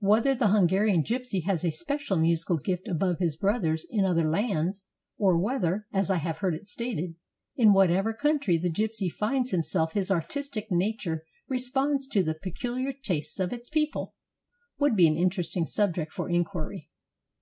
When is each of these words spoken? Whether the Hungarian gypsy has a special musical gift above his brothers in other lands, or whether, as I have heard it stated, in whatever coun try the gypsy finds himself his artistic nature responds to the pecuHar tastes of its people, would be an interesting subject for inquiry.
Whether 0.00 0.34
the 0.34 0.46
Hungarian 0.46 1.02
gypsy 1.02 1.44
has 1.44 1.62
a 1.62 1.70
special 1.70 2.16
musical 2.16 2.56
gift 2.56 2.88
above 2.88 3.18
his 3.18 3.36
brothers 3.36 3.84
in 3.90 4.06
other 4.06 4.26
lands, 4.26 4.86
or 5.18 5.36
whether, 5.38 5.86
as 5.92 6.08
I 6.10 6.16
have 6.16 6.38
heard 6.38 6.54
it 6.54 6.66
stated, 6.66 7.14
in 7.56 7.74
whatever 7.74 8.14
coun 8.14 8.38
try 8.38 8.56
the 8.56 8.70
gypsy 8.70 9.10
finds 9.10 9.50
himself 9.50 9.92
his 9.92 10.10
artistic 10.10 10.68
nature 10.70 11.24
responds 11.46 12.08
to 12.08 12.22
the 12.22 12.34
pecuHar 12.34 13.02
tastes 13.02 13.38
of 13.38 13.52
its 13.52 13.68
people, 13.68 14.14
would 14.78 14.96
be 14.96 15.06
an 15.06 15.16
interesting 15.18 15.66
subject 15.66 16.10
for 16.10 16.30
inquiry. 16.30 16.88